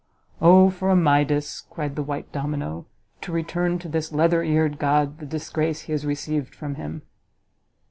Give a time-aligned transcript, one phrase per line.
[0.41, 2.87] "O for a Midas," cried the white domino,
[3.21, 7.03] "to return to this leather eared god the disgrace he received from him!"